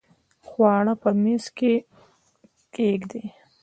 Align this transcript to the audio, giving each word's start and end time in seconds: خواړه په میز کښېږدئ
خواړه 0.47 0.93
په 1.01 1.09
میز 1.21 1.43
کښېږدئ 1.57 3.25